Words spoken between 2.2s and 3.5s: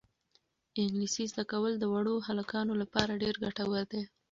هلکانو لپاره ډېر